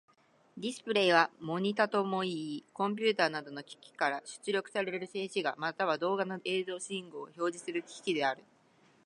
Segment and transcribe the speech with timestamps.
[0.57, 8.43] ディスプレイはモニタともいい、コンピュータなどの機器から出力される静止画、または動画の映像信号を表示する機器である。